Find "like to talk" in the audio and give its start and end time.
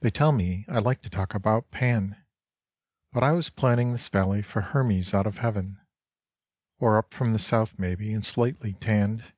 0.80-1.32